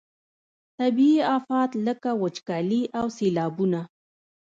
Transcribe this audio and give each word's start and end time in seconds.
طبیعي 0.79 1.19
آفات 1.37 1.71
لکه 1.85 2.09
وچکالي 2.23 2.81
او 2.99 3.05
سیلابونه. 3.17 3.81